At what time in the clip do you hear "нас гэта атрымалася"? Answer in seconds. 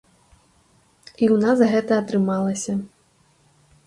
1.43-2.73